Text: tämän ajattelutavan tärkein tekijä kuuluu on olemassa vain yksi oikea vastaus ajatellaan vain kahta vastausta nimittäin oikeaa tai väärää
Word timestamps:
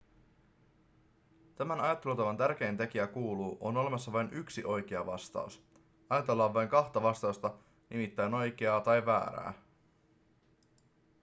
tämän 1.55 1.79
ajattelutavan 1.81 2.37
tärkein 2.37 2.77
tekijä 2.77 3.07
kuuluu 3.07 3.57
on 3.59 3.77
olemassa 3.77 4.11
vain 4.11 4.33
yksi 4.33 4.65
oikea 4.65 5.05
vastaus 5.05 5.63
ajatellaan 6.09 6.53
vain 6.53 6.69
kahta 6.69 7.03
vastausta 7.03 7.53
nimittäin 7.89 8.33
oikeaa 8.33 8.81
tai 8.81 9.05
väärää 9.05 9.53